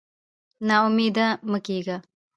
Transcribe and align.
نا 0.67 0.77
امېد 0.87 1.17
مه 1.49 1.59
کېږه. 1.65 1.97